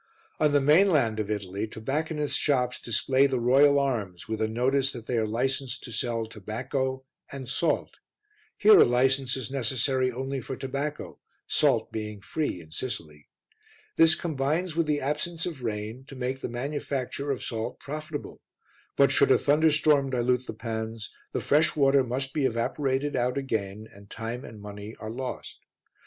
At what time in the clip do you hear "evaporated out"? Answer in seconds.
22.47-23.37